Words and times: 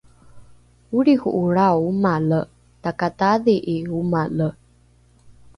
olriho’olrao 0.97 1.77
omale 1.89 2.39
takataadhi’i 2.83 3.75
omale 3.99 4.47